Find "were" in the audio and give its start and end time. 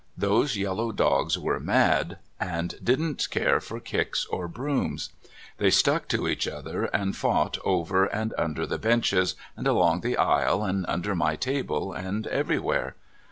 1.37-1.59